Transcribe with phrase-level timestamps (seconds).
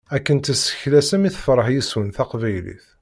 [0.15, 2.85] Akken tesseklasem i tferreḥ yes-wen teqbaylit.